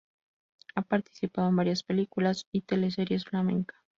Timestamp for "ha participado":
0.73-1.47